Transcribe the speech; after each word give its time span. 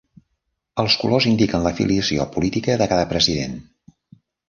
Els 0.83 0.95
colors 1.01 1.27
indiquen 1.33 1.63
l'afiliació 1.67 2.27
política 2.39 2.81
de 2.83 2.91
cada 2.95 3.07
president. 3.15 3.59